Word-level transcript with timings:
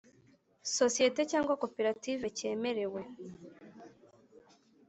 sosiyete 0.77 1.21
cyangwa 1.31 1.53
koperative 1.61 2.25
cyemerewe 2.37 3.01